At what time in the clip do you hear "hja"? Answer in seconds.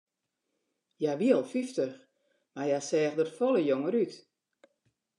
0.99-1.13, 2.67-2.81